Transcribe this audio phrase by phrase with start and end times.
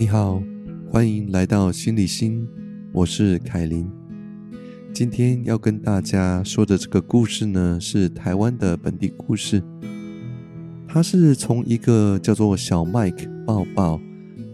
[0.00, 0.42] 你好，
[0.90, 2.48] 欢迎来到心理心，
[2.90, 3.86] 我是凯琳。
[4.94, 9.62] 今天要跟大家说的这个故事呢，是台湾的本地故事。
[10.88, 14.00] 它是从一个叫做小麦克抱抱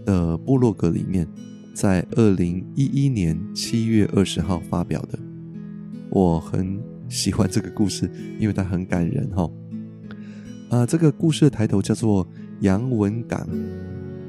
[0.05, 1.25] 的部落格里面，
[1.73, 5.17] 在二零一一年七月二十号发表的。
[6.11, 6.77] 我很
[7.09, 9.49] 喜欢这个故事，因为它很感人哈。
[10.71, 12.27] 啊，这个故事的抬头叫做
[12.63, 13.49] 杨文港，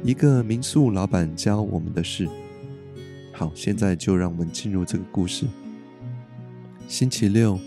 [0.04, 2.28] 一个民宿老板教我们的事。
[3.34, 5.46] 好，现在就让我们进入这个故事。
[6.88, 7.60] 星期六，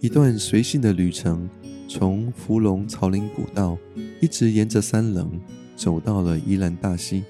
[0.00, 1.48] 一段随性的旅程。
[1.90, 3.78] 从芙蓉草林古道
[4.20, 5.30] 一直沿着三棱
[5.74, 7.24] 走到了宜兰大溪，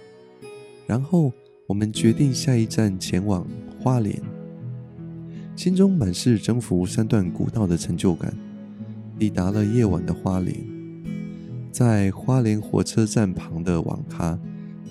[0.85, 1.33] 然后
[1.69, 3.47] 我们决定下一站前往
[3.81, 4.21] 花莲，
[5.55, 8.37] 心中满是征服三段古道的成就感。
[9.17, 10.57] 抵达了夜晚的花莲，
[11.71, 14.39] 在花莲火车站旁的网咖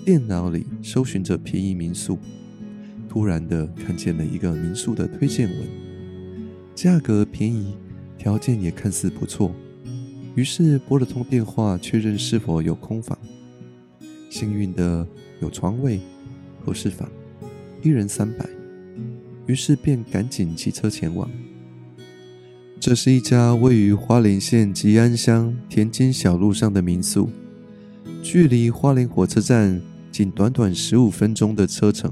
[0.04, 2.18] 电脑里搜寻着便宜民宿，
[3.08, 5.58] 突然的看见了一个民宿的推荐文，
[6.74, 7.74] 价格便宜。
[8.16, 9.54] 条件也看似不错，
[10.34, 13.16] 于是拨了通电话确认是否有空房。
[14.28, 15.06] 幸运的
[15.40, 16.00] 有床位，
[16.64, 17.08] 合适房，
[17.80, 18.44] 一人三百。
[19.46, 21.30] 于是便赶紧骑车前往。
[22.88, 27.28] 这是一家位于花莲县吉安乡田间小路上的民宿，
[28.22, 29.78] 距离花莲火车站
[30.10, 32.10] 仅短短十五分钟的车程。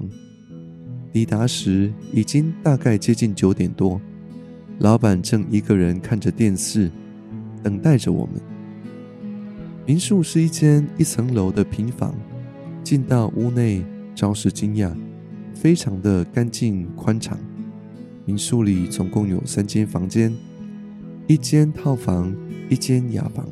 [1.15, 3.99] 抵达时已经大概接近九点多。
[4.81, 6.91] 老板正一个人看着电视，
[7.63, 8.35] 等待着我们。
[9.87, 12.15] 民宿是一间一层楼的平房，
[12.85, 13.83] 进到屋内，
[14.15, 14.95] 着实惊讶，
[15.55, 17.39] 非常的干净宽敞。
[18.27, 20.31] 民宿里总共有三间房间，
[21.29, 22.33] 一间套房，
[22.69, 23.45] 一间雅房，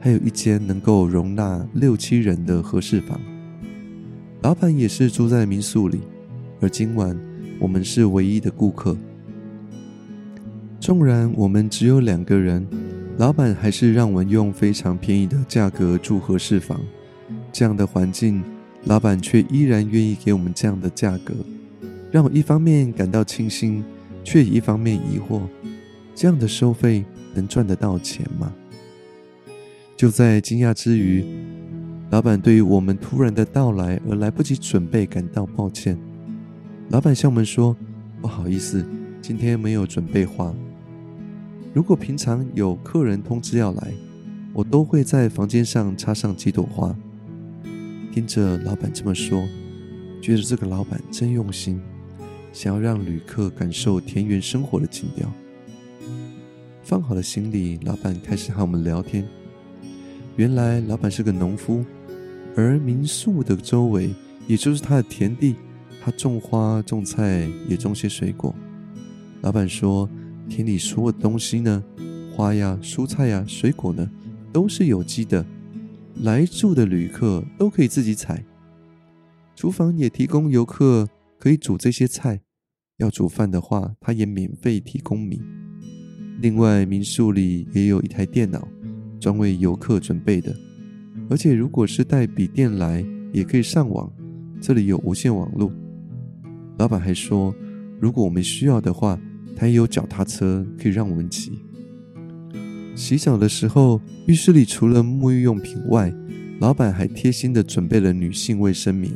[0.00, 3.20] 还有一间能够容纳六七人的合适房。
[4.40, 6.00] 老板也是住在民宿里，
[6.62, 7.14] 而今晚
[7.58, 8.96] 我们是唯一的顾客。
[10.80, 12.66] 纵然我们只有两个人，
[13.18, 16.80] 老板还是让我们用非常便宜的价格住合适房。
[17.52, 18.42] 这样的环境，
[18.84, 21.34] 老板却依然愿意给我们这样的价格，
[22.10, 23.84] 让我一方面感到庆幸，
[24.24, 25.42] 却一方面疑惑：
[26.14, 27.04] 这样的收费
[27.34, 28.52] 能赚得到钱吗？
[29.96, 31.24] 就在惊讶之余，
[32.10, 35.98] 老板对于我们突然的到来而来不及准备感到抱歉。
[36.90, 37.76] 老板向我们说
[38.22, 38.86] ：“不好意思，
[39.20, 40.54] 今天没有准备花。”
[41.74, 43.92] 如果平常有客人通知要来，
[44.52, 46.94] 我都会在房间上插上几朵花。
[48.12, 49.44] 听着老板这么说，
[50.22, 51.80] 觉得这个老板真用心，
[52.52, 55.28] 想要让旅客感受田园生活的情调。
[56.84, 59.26] 放好了行李，老板开始和我们聊天。
[60.36, 61.84] 原来老板是个农夫，
[62.54, 64.14] 而民宿的周围
[64.46, 65.56] 也就是他的田地，
[66.02, 68.54] 他种花种菜，也种些水果。
[69.40, 70.08] 老板说。
[70.46, 71.82] 田里所有东西呢，
[72.36, 74.10] 花呀、蔬菜呀、水果呢，
[74.52, 75.42] 都是有机的。
[76.20, 78.44] 来住的旅客都可以自己采。
[79.56, 81.08] 厨房也提供游客
[81.38, 82.42] 可以煮这些菜。
[82.98, 85.40] 要煮饭的话，他也免费提供米。
[86.44, 88.68] 另外，民宿里也有一台电脑，
[89.18, 90.54] 专为游客准备的。
[91.30, 94.12] 而且，如果是带笔电来，也可以上网。
[94.60, 95.72] 这里有无线网络。
[96.76, 97.54] 老板还说，
[97.98, 99.18] 如果我们需要的话。
[99.56, 101.52] 他也有脚踏车可以让我们骑。
[102.96, 106.12] 洗澡的时候，浴室里除了沐浴用品外，
[106.58, 109.12] 老板还贴心的准备了女性卫生棉。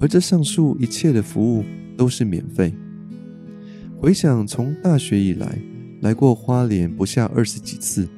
[0.00, 1.64] 而这上述一切的服务
[1.96, 2.74] 都是免费。
[4.00, 5.56] 回想从大学以来，
[6.00, 8.08] 来过花莲不下二十几次，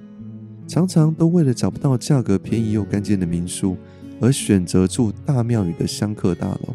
[0.67, 3.77] 常常都为了找不到价格便宜又干净的民宿，
[4.21, 6.75] 而选择住大庙宇的香客大楼。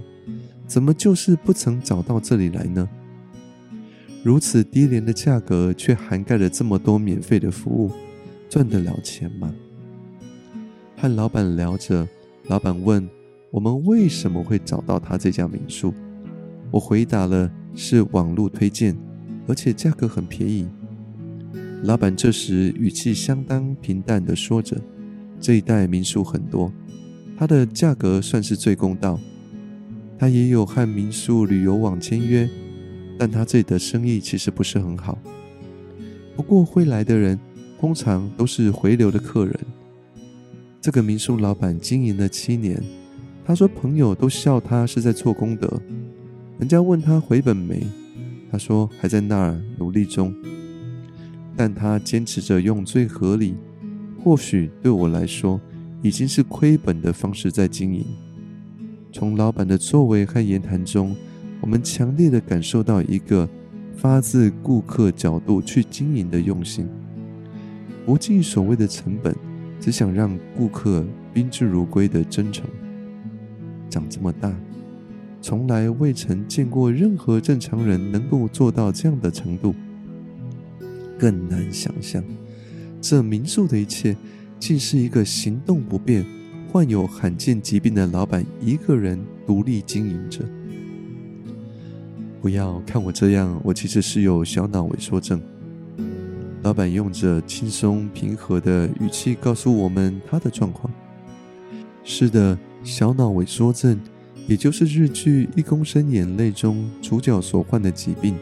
[0.65, 2.89] 怎么就是不曾找到这里来呢？
[4.23, 7.91] 如此低廉的价格，却涵盖了这么多免费的服务，
[8.49, 9.53] 赚得了钱吗？
[10.97, 12.07] 和老板聊着，
[12.47, 13.07] 老板问
[13.51, 15.93] 我们为什么会找到他这家民宿。
[16.71, 18.97] 我回答了是网络推荐，
[19.47, 20.65] 而且价格很便宜。
[21.83, 24.79] 老板这时语气相当平淡地说着
[25.39, 26.71] ：“这一带民宿很多，
[27.37, 29.19] 它的价格算是最公道。
[30.17, 32.49] 他也有和民宿旅游网签约。”
[33.19, 35.19] 但他这里的生意其实不是很好。
[36.35, 37.39] 不过会来的人
[37.79, 39.59] 通常都是回流的客人。
[40.81, 42.81] 这个民宿老板经营了七年，
[43.45, 45.79] 他说朋友都笑他是在做功德。
[46.57, 47.85] 人家问他回本没，
[48.51, 50.33] 他说还在那儿努力中。
[51.55, 53.55] 但他坚持着用最合理，
[54.23, 55.59] 或许对我来说
[56.01, 58.05] 已经是亏本的方式在经营。
[59.11, 61.15] 从老板的作为和言谈中，
[61.61, 63.47] 我们强烈的感受到一个
[63.95, 66.87] 发自顾客角度去经营的用心，
[68.05, 69.35] 不计所谓的成本，
[69.79, 72.65] 只想让顾客宾至如归的真诚。
[73.89, 74.51] 长这么大，
[75.39, 79.75] 从来未曾见过任何正常人能够做到这样的程度，
[81.23, 82.21] 更难想象，
[82.99, 84.13] 这民宿的一切，
[84.59, 86.25] 竟是一个行动不便。
[86.69, 89.17] 患有罕见疾病的老板一个人
[89.47, 90.43] 独立经营着。
[92.41, 95.41] 不要看我这样，我其实是有小脑萎缩症。
[96.61, 100.93] 老板用着轻松平和的语气告诉我们他的状况。
[102.03, 103.97] 是的，小脑萎缩症，
[104.45, 108.35] 也就是日剧《一公升眼泪》中主角所患的疾病，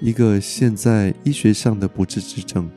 [0.00, 2.68] 一个现在医学上的不治之症。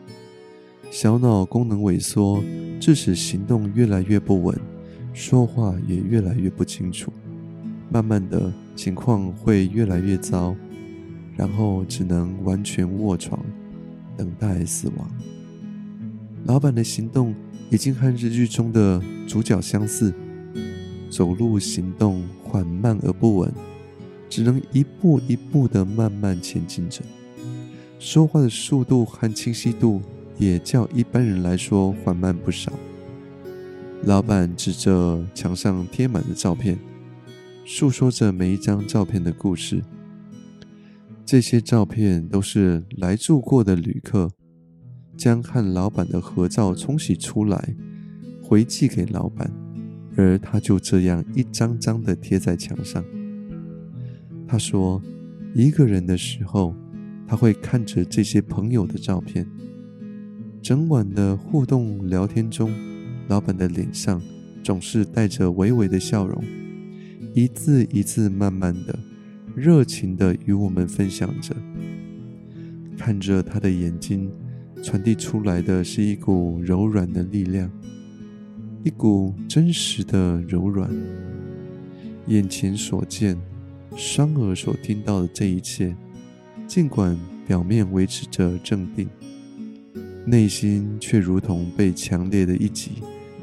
[0.91, 2.43] 小脑功能萎缩，
[2.81, 4.59] 致使行动越来越不稳。
[5.13, 7.13] 说话也越来越不清楚，
[7.89, 10.53] 慢慢的情况会越来越糟，
[11.37, 13.39] 然后只能完全卧床，
[14.17, 15.09] 等待死亡。
[16.45, 17.33] 老板的行动
[17.69, 20.13] 已经和日剧中的主角相似，
[21.09, 23.53] 走路行动缓慢而不稳，
[24.33, 27.03] 只能一步一步的慢慢前进着。
[27.99, 30.01] 说话的速度和清晰度
[30.39, 32.73] 也较一般人来说缓慢不少。
[34.05, 36.79] 老板指着墙上贴满的照片，
[37.63, 39.83] 诉说着每一张照片的故事。
[41.23, 44.31] 这些照片都是来住过的旅客
[45.15, 47.75] 将和老板的合照冲洗出来，
[48.41, 49.51] 回寄给老板，
[50.17, 53.05] 而他就这样一张张的贴在墙上。
[54.53, 55.01] 他说，
[55.55, 56.75] 一个人的时候，
[57.25, 59.43] 他会看着这些朋友的照片，
[60.61, 62.71] 整晚的互动聊天中。
[63.29, 64.21] 老板的脸上
[64.63, 66.43] 总是带着微微的笑容，
[67.33, 68.95] 一字一字慢慢的、
[69.55, 71.55] 热情的与我们分享着。
[72.95, 74.31] 看着他的眼睛，
[74.83, 77.71] 传递出来的是一股柔软的力量，
[78.83, 80.87] 一股真实的柔软。
[82.27, 83.35] 眼前所见，
[83.95, 85.95] 双耳所听到的这一切，
[86.67, 87.17] 尽管
[87.47, 89.07] 表面维持着镇定。
[90.25, 92.91] 内心却如同被强烈的一击，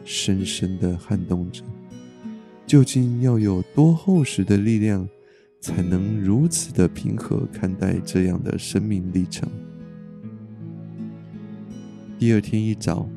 [0.04, 1.62] 深深的撼动着。
[2.66, 5.06] 究竟要有多厚实的力量，
[5.60, 9.48] 才能如此的平和看待这样的生命历程？
[12.18, 13.08] 第二天一早，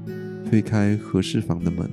[0.49, 1.89] 推开合适房的门，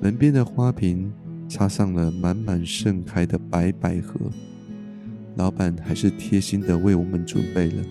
[0.00, 1.12] 门边的花瓶
[1.48, 4.18] 插上了满满盛开的白百合，
[5.36, 7.84] 老板还是贴心的为我们准备了。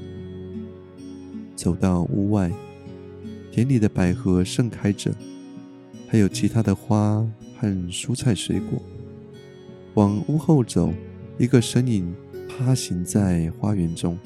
[1.55, 2.51] 走到屋外，
[3.51, 5.15] 田里的百合盛开着，
[6.07, 7.25] 还有其他的花
[7.57, 8.81] 和蔬菜水果。
[9.93, 10.93] 往屋后走，
[11.37, 12.13] 一个身影
[12.49, 14.17] 趴行在花园中。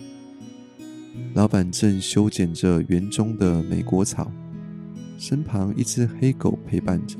[1.35, 4.31] 老板正修剪着园中的美国草，
[5.19, 7.15] 身旁一只黑狗陪伴着。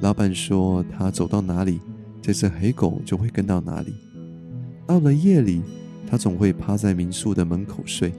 [0.00, 1.78] 老板说：“他走到哪里，
[2.22, 3.94] 这只黑狗就会跟到哪里。
[4.86, 5.60] 到了夜里，
[6.06, 8.12] 他总会趴在民宿的门口睡。”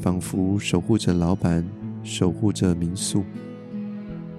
[0.00, 1.66] 仿佛守护着老板，
[2.04, 3.24] 守护着民宿。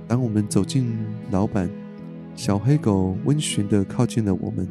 [0.07, 0.95] 当我们走进
[1.31, 1.69] 老板，
[2.35, 4.65] 小黑狗温驯地靠近了我们，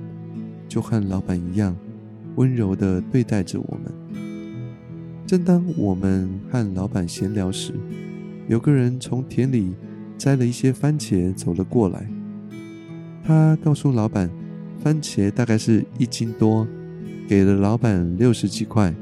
[0.66, 1.76] 就和老板一样
[2.37, 3.92] 温柔地对待着我们。
[5.26, 7.75] 正当我们和老板闲聊时，
[8.49, 9.75] 有个人从田里
[10.16, 12.06] 摘了一些番茄走了过来。
[13.25, 14.30] 他告诉老板，
[14.82, 16.66] 番茄大概是一斤多，
[17.28, 18.94] 给了老板六十几块。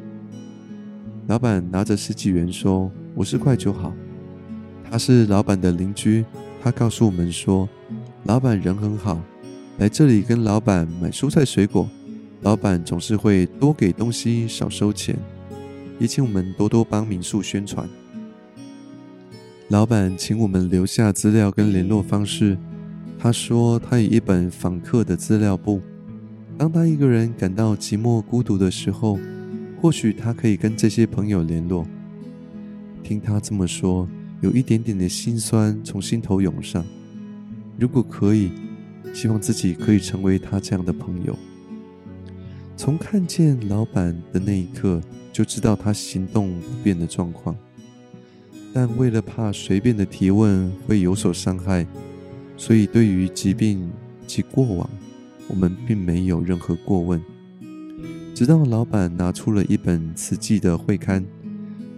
[1.27, 3.95] 老板拿着十几元说：“五十块就好。”
[4.91, 6.25] 他是老板的邻居，
[6.63, 7.69] 他告诉我们说
[8.25, 9.21] ：“老板人很好，
[9.79, 11.89] 来这里跟老板买蔬菜水果，
[12.43, 15.17] 老板总是会多给东西少收钱，
[15.99, 17.89] 也请我们多多帮民宿宣传。”
[19.75, 22.57] 老板请我们留下资料跟联络方式。
[23.19, 25.81] 他说他有一本访客的资料簿，
[26.57, 29.19] 当他一个人感到寂寞孤独的时候。
[29.83, 31.85] 或许他可以跟这些朋友联络。
[33.03, 34.09] 听他这么说，
[34.41, 36.85] 有一点点的心酸从心头涌上。
[37.77, 38.53] 如果可以，
[39.13, 41.37] 希望自己可以成为他这样的朋友。
[42.77, 45.01] 从看见老板的那一刻，
[45.33, 47.57] 就知道他行动不便的状况。
[48.75, 51.87] 但为了怕随便的提问会有所伤害，
[52.57, 53.89] 所以对于疾病
[54.27, 54.91] 及过往，
[55.47, 57.23] 我们并没有任何过问。
[58.35, 61.25] 直到老板拿出了一本慈济的会刊，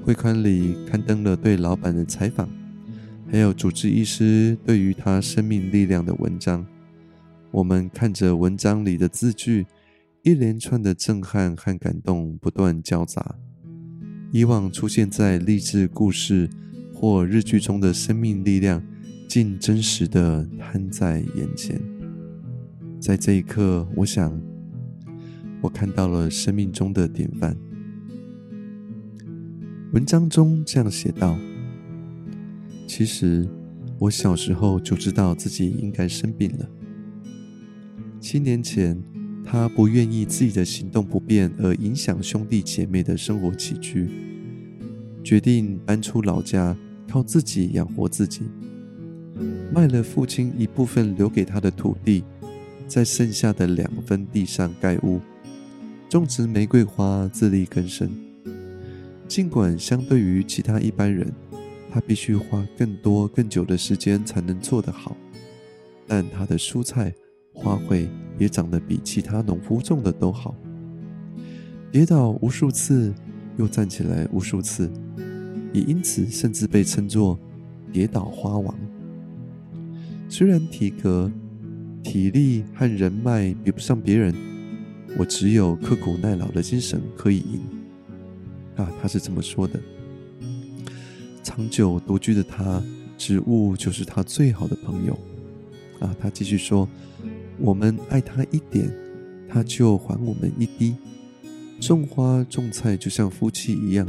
[0.05, 2.47] 会刊里刊登了对老板的采访，
[3.33, 6.67] 还有主治医师对于他生命力量的文章。
[7.51, 9.67] 我们看着文章里的字句，
[10.23, 13.35] 一连串的震撼和感动不断交杂。
[14.31, 16.51] 以往出现在励志故事
[16.99, 18.83] 或日剧中的生命力量，
[19.29, 21.79] 竟真实的摊在眼前。
[22.99, 24.41] 在这一刻，我想，
[25.61, 27.55] 我看到了生命中的典范。
[29.93, 31.39] 文章中这样写道
[32.89, 33.47] ：“其实，
[33.99, 36.67] 我小时候就知道自己应该生病了。
[38.19, 38.99] 七年前，
[39.45, 44.09] 他不愿意自己的行动不便而影响兄弟姐妹的生活起居，
[45.23, 46.77] 决定搬出老家，
[47.09, 48.43] 靠自己养活自己。
[49.73, 52.25] 卖了父亲一部分留给他的土地，
[52.87, 55.21] 在剩下的两分地上盖屋，
[56.09, 58.11] 种植玫瑰花，自力更生。”
[59.29, 61.33] 尽管相对于其他一般人，
[61.91, 65.17] 他必须花更多、更久的时间才能做得好，
[66.07, 67.13] 但他的蔬菜、
[67.53, 68.07] 花卉
[68.39, 70.55] 也长得比其他农夫种的都好。
[71.91, 73.13] 跌倒无数次，
[73.57, 74.89] 又站起来无数次，
[75.73, 77.39] 也因此甚至被称作
[77.93, 78.75] “跌倒花王”。
[80.29, 81.31] 虽然体格、
[82.03, 84.35] 体力和人脉比不上别人，
[85.17, 87.61] 我只有刻苦耐劳的精神可以赢。
[88.77, 89.81] 啊，他是这么说的。
[91.43, 92.83] 长久独居的他，
[93.17, 95.19] 植物就是他最好的朋友。
[96.01, 96.89] 啊，他继续说
[97.59, 98.91] ：“我们爱他一点，
[99.49, 100.95] 他就还我们一滴。
[101.81, 104.07] 种花种菜就像夫妻一样，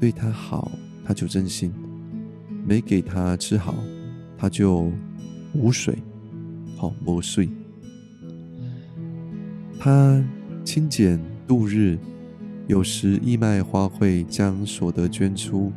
[0.00, 0.72] 对他好，
[1.04, 1.70] 他就真心；
[2.66, 3.74] 没给他吃好，
[4.36, 4.90] 他就
[5.52, 5.98] 无水，
[6.76, 7.48] 好磨碎。
[9.78, 10.24] 他
[10.64, 11.98] 清简度日。”
[12.66, 15.72] 有时义卖花卉，将所得捐出；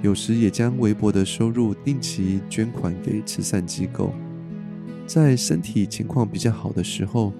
[0.00, 4.12] 有时也将微薄的收入定期捐款给慈善机构。
[5.08, 7.32] 在身体情况比较好的时候，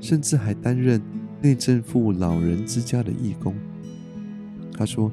[0.00, 1.02] 甚至还担任
[1.42, 3.52] 内政府老人之家的义工。
[4.72, 5.10] 他说：“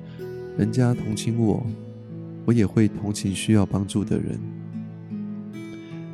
[0.57, 1.65] 人家同情我，
[2.45, 4.39] 我也会同情需要帮助的人。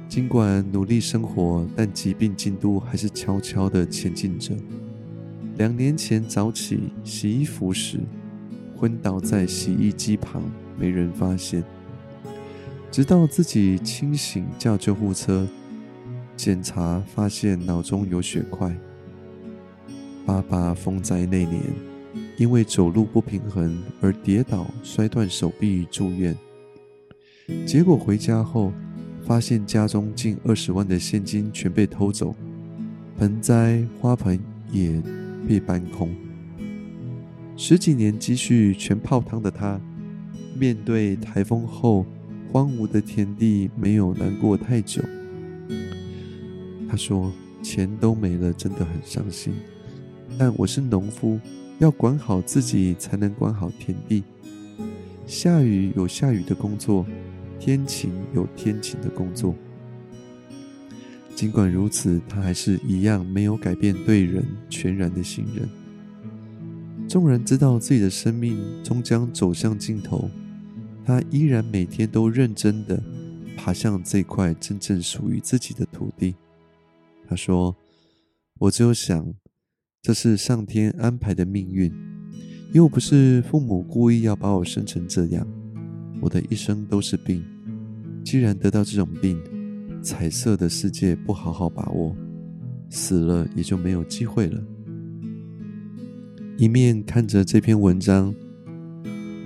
[0.08, 4.56] 尽管努力生活，但疾病进度还是悄悄地前进着。”
[5.58, 8.00] 两年前早起洗衣服时，
[8.76, 10.44] 昏倒在洗衣机旁，
[10.78, 11.64] 没人发现。
[12.92, 15.48] 直到自己清醒叫救护车，
[16.36, 18.74] 检查发现脑中有血块。
[20.26, 21.62] 爸爸风灾那年，
[22.38, 26.36] 因为走路不平衡而跌倒摔断手臂住院。
[27.66, 28.72] 结果回家后，
[29.26, 32.34] 发现家中近二十万的现金全被偷走，
[33.20, 34.40] 盆栽花盆
[34.72, 35.02] 也。
[35.48, 36.14] 被搬空，
[37.56, 39.80] 十几年积蓄全泡汤的他，
[40.60, 42.06] 面对台风后
[42.52, 45.02] 荒芜的田地，没有难过太久。
[46.90, 47.32] 他说
[47.64, 49.54] ：“钱都没了，真的很伤心。
[50.38, 51.40] 但我是农夫，
[51.80, 54.24] 要管好自己，才能管好田地。
[55.26, 57.06] 下雨有下雨的工作，
[57.60, 59.54] 天晴有天晴的工作。”
[61.36, 65.70] 尽管如此，他还是一样没有改变对人全然的信任。
[67.08, 70.32] 众人知道自己的生命终将走向尽头，
[71.06, 73.00] 他依然每天都认真的
[73.56, 76.34] 爬向这块真正属于自己的土地。
[77.30, 77.76] 他说
[78.58, 79.32] ：“我只有想，
[80.02, 81.92] 这是上天安排的命运，
[82.74, 85.48] 又不是父母故意要把我生成这样。
[86.22, 87.44] 我的一生都是病，
[88.24, 89.40] 既然得到这种病。”
[90.00, 92.16] 彩色的世界不好好把握，
[92.88, 94.64] 死了也就没有机会了。
[96.56, 98.34] 一面看着这篇文章，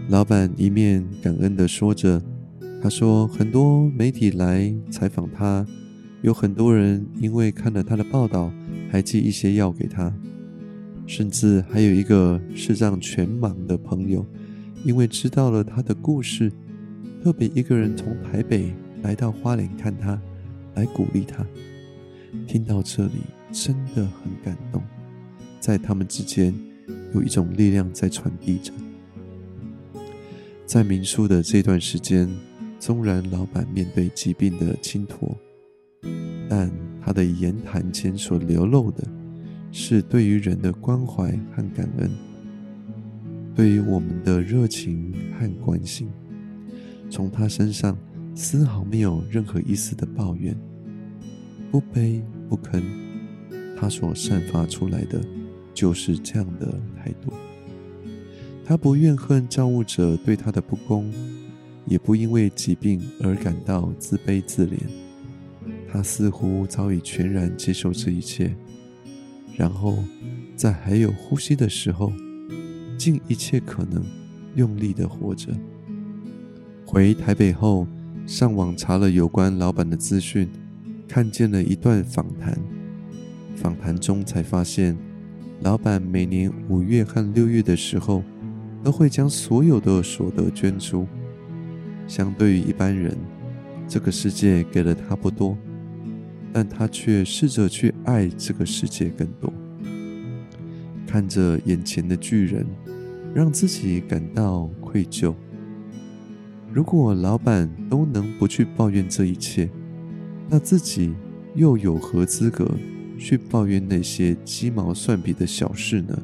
[0.09, 2.21] 老板一面感恩的说着
[2.83, 5.65] ：“他说很多媒体来采访他，
[6.21, 8.53] 有很多人因为看了他的报道，
[8.91, 10.13] 还寄一些药给他，
[11.05, 14.25] 甚至还有一个视障全盲的朋友，
[14.83, 16.51] 因为知道了他的故事，
[17.23, 20.19] 特别一个人从台北来到花莲看他。”
[20.73, 21.45] 来鼓励他。
[22.47, 23.19] 听到这里，
[23.51, 24.81] 真的很感动。
[25.59, 26.55] 在他们之间，
[27.13, 28.71] 有一种力量在传递着。
[30.65, 32.29] 在民宿的这段时间，
[32.79, 35.37] 纵然老板面对疾病的倾托，
[36.47, 36.71] 但
[37.03, 39.03] 他的言谈间所流露的，
[39.71, 42.09] 是对于人的关怀和感恩，
[43.55, 46.09] 对于我们的热情和关心。
[47.09, 47.97] 从他身上。
[48.33, 50.55] 丝毫没有任何一丝的抱怨，
[51.69, 52.81] 不卑不吭，
[53.77, 55.21] 他所散发出来的
[55.73, 57.33] 就是这样的态度。
[58.63, 61.11] 他不怨恨造物者对他的不公，
[61.85, 64.79] 也不因为疾病而感到自卑自怜。
[65.91, 68.55] 他似乎早已全然接受这一切，
[69.55, 69.97] 然后
[70.55, 72.11] 在还有呼吸的时候，
[72.97, 74.03] 尽一切可能
[74.55, 75.53] 用力的活着。
[76.85, 77.87] 回台北后，
[78.25, 80.49] 上网查了有关老板的资讯，
[81.07, 82.57] 看见了一段访谈。
[83.55, 84.97] 访谈中才发现，
[85.61, 88.23] 老板每年五月和六月的时候，
[88.83, 91.07] 都会将所有的所得捐出。
[92.07, 93.15] 相对于一般人，
[93.87, 95.55] 这个世界给了他不多，
[96.53, 99.51] 但他却试着去爱这个世界更多。
[101.07, 102.65] 看着眼前的巨人，
[103.33, 105.33] 让自己感到愧疚。
[106.71, 109.69] 如果老板都能不去抱怨这一切，
[110.49, 111.13] 那自己
[111.55, 112.69] 又有何资格？
[113.19, 116.23] 去抱怨那些鸡毛蒜皮的小事呢？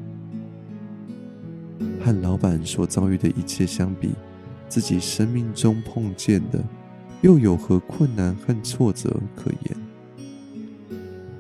[2.02, 4.10] 和老板所遭遇的一切相比，
[4.68, 6.64] 自己生命中碰见的
[7.22, 9.87] 又有何困难和挫折可言？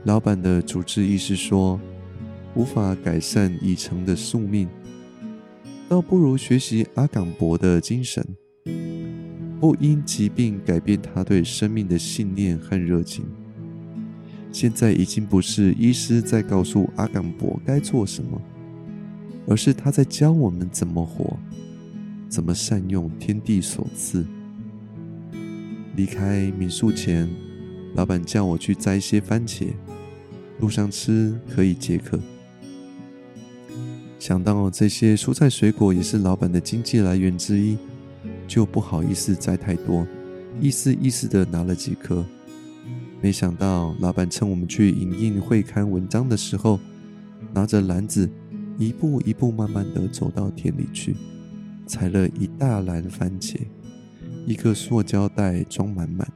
[0.07, 1.77] 老板的主治医师说，
[2.55, 4.65] 无法改善已成的宿命，
[5.89, 8.25] 倒不如学习阿冈博的精神，
[9.59, 13.25] 不因疾病改变他对生命的信念和热情。
[14.49, 18.41] 现在已经不是医师在告诉阿冈博该做什么，
[19.45, 21.37] 而是他在教我们怎么活，
[22.29, 24.25] 怎么善用天地所赐。
[25.97, 27.29] 离开民宿前，
[27.93, 29.73] 老板叫我去摘一些番茄，
[30.59, 32.19] 路上吃可以解渴。
[34.19, 37.77] 想到这些蔬菜水果也是老板的经济来源之一，
[38.47, 40.05] 就不好意思摘太多，
[40.59, 42.25] 意思意思的拿了几颗。
[43.21, 46.79] 没想到，老板趁我们去影印会刊文章的时候，
[47.53, 48.29] 拿着篮子，
[48.77, 51.15] 一步一步慢慢的走到田里去，
[51.85, 53.57] 采了一大篮番茄，
[54.45, 56.27] 一个塑胶袋装满满。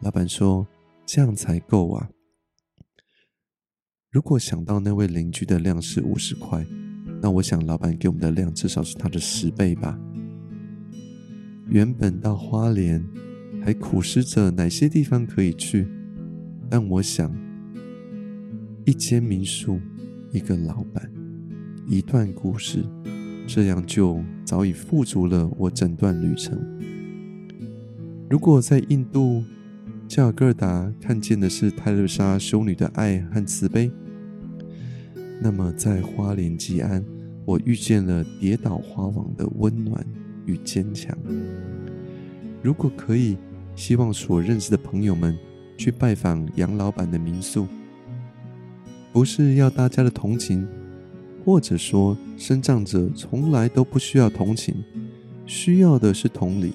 [0.00, 0.66] 老板说
[1.04, 2.08] ：“这样才够啊！”
[4.10, 6.66] 如果想到那位邻居的量是五十块，
[7.22, 9.96] 那我想老板给我们的量至少是他的十倍吧。
[11.68, 13.04] 原本到花莲。
[13.62, 15.86] 还苦思着哪些地方可以去，
[16.70, 17.30] 但我想，
[18.86, 19.78] 一间民宿，
[20.32, 21.12] 一个老板，
[21.86, 22.82] 一段故事，
[23.46, 26.58] 这样就早已富足了我整段旅程。
[28.30, 29.44] 如果在印度
[30.08, 33.92] 加尔各答看见的是泰勒莎修女的爱和慈悲，
[35.40, 37.04] 那么在花莲吉安，
[37.44, 40.04] 我遇见了跌倒花王的温暖
[40.46, 41.16] 与坚强。
[42.62, 43.36] 如果可以。
[43.76, 45.34] 希望所认识的朋友们
[45.78, 47.66] 去拜访杨老板的民宿，
[49.10, 50.68] 不是要大家的同情，
[51.44, 54.74] 或者说生长者从来都不需要同情，
[55.46, 56.72] 需要的是同理。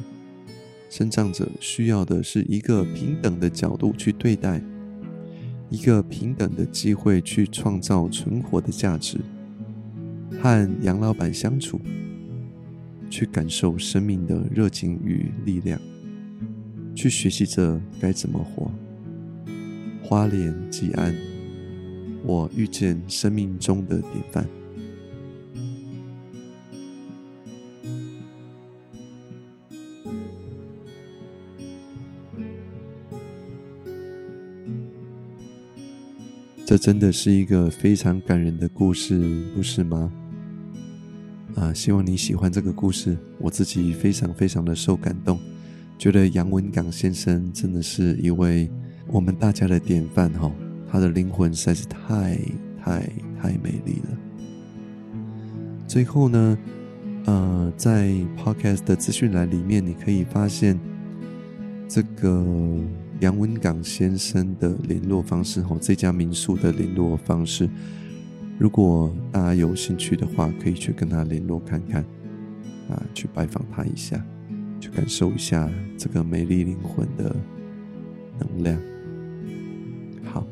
[0.89, 4.59] 生长者需要的是一个平等的角度去对待，
[5.69, 9.19] 一个平等的机会去创造存活的价值，
[10.41, 11.79] 和杨老板相处，
[13.09, 15.79] 去感受生命的热情与力量。
[16.93, 18.71] 去学习着该怎么活。
[20.01, 21.13] 花莲吉安，
[22.23, 24.47] 我遇见生命中的典范。
[36.65, 39.21] 这真的是一个非常感人的故事，
[39.55, 40.11] 不是吗？
[41.53, 45.39] 啊，希望你喜欢这个故事，我自己非常非常的受感动。
[45.99, 48.67] 觉得杨文港先生真的是一位
[49.07, 50.51] 我们大家的典范哈，
[50.91, 52.35] 他的灵魂实在是太
[52.83, 53.07] 太
[53.39, 54.17] 太美丽了。
[55.87, 56.57] 最后呢，
[57.25, 58.09] 呃，在
[58.43, 60.79] Podcast 的资讯栏里面，你可以发现
[61.87, 62.43] 这个
[63.21, 67.69] 杨文港先生的联络方式哈，这家民宿的联络方式。
[68.59, 72.03] 如果大家有兴趣的话，可以去跟他联络看看，
[72.89, 74.23] 啊，去拜访他一下。
[74.77, 77.35] 去感受一下这个美丽灵魂的
[78.37, 78.77] 能量。
[80.23, 80.45] 好，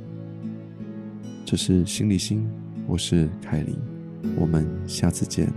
[1.46, 2.50] 这是心理心，
[2.88, 3.78] 我是凯琳，
[4.38, 5.54] 我们下次见。